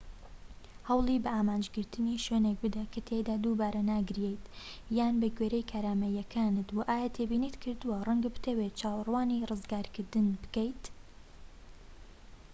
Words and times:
هەوڵی 0.89 1.21
بە 1.23 1.29
ئامانجگرتنی 1.35 2.23
شوێنێک 2.25 2.57
بدە 2.65 2.83
کە 2.93 2.99
تیایدا 3.07 3.35
دووبارە 3.43 3.81
ناگیرێیت 3.91 4.43
یان 4.97 5.13
بەگوێرەی 5.21 5.67
کارامەییەکانت 5.71 6.67
و 6.71 6.79
ئایا 6.89 7.07
تێبینیت 7.15 7.55
کردووە 7.63 7.97
ڕەنگە 8.07 8.29
بتەوێت 8.35 8.73
چاوەڕوانی 8.79 9.45
ڕزگارکردن 9.49 10.25
بکەیت 10.43 10.83